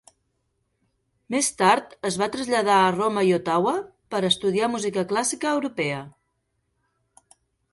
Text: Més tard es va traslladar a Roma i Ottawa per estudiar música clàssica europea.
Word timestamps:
Més 1.33 1.49
tard 1.59 1.91
es 2.09 2.17
va 2.21 2.29
traslladar 2.35 2.77
a 2.77 2.87
Roma 2.95 3.25
i 3.27 3.29
Ottawa 3.37 3.75
per 4.15 4.23
estudiar 4.31 4.71
música 4.77 5.05
clàssica 5.13 5.53
europea. 5.59 6.01